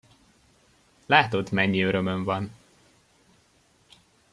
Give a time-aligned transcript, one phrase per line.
[1.05, 2.51] Látod, mennyi örömöm van!